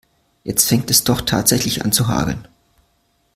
[0.43, 2.47] Jetzt fängt es doch tatsächlich an zu hageln.